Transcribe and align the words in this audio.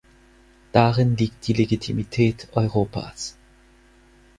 Darin 0.71 1.15
liegt 1.15 1.47
die 1.47 1.53
Legitimität 1.53 2.47
Europas. 2.53 3.37